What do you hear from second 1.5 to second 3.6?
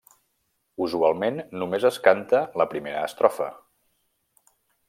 només es canta la primera estrofa.